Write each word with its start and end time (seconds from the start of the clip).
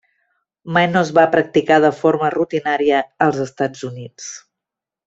Mai 0.77 0.87
no 0.93 1.03
es 1.07 1.11
va 1.17 1.25
practicar 1.35 1.79
de 1.85 1.93
forma 1.99 2.33
rutinària 2.37 3.05
als 3.29 3.47
Estats 3.49 3.89
Units. 3.93 4.35